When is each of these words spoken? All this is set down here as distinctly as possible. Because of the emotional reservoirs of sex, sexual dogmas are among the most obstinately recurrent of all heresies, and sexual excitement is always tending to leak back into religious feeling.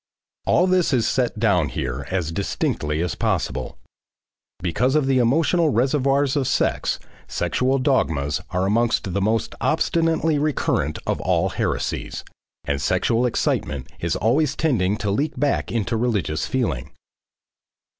All 0.47 0.65
this 0.65 0.93
is 0.93 1.07
set 1.07 1.37
down 1.37 1.69
here 1.69 2.07
as 2.09 2.31
distinctly 2.31 3.03
as 3.03 3.13
possible. 3.13 3.77
Because 4.59 4.95
of 4.95 5.05
the 5.05 5.19
emotional 5.19 5.69
reservoirs 5.69 6.35
of 6.35 6.47
sex, 6.47 6.97
sexual 7.27 7.77
dogmas 7.77 8.41
are 8.49 8.65
among 8.65 8.89
the 9.03 9.21
most 9.21 9.53
obstinately 9.61 10.39
recurrent 10.39 10.97
of 11.05 11.21
all 11.21 11.49
heresies, 11.49 12.23
and 12.63 12.81
sexual 12.81 13.27
excitement 13.27 13.89
is 13.99 14.15
always 14.15 14.55
tending 14.55 14.97
to 14.97 15.11
leak 15.11 15.39
back 15.39 15.71
into 15.71 15.95
religious 15.95 16.47
feeling. 16.47 16.89